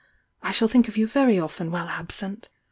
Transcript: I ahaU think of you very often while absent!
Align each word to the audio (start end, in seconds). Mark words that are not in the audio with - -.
I 0.41 0.49
ahaU 0.51 0.67
think 0.67 0.87
of 0.87 0.97
you 0.97 1.05
very 1.05 1.39
often 1.39 1.69
while 1.69 1.87
absent! 1.87 2.49